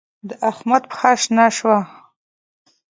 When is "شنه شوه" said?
1.21-1.77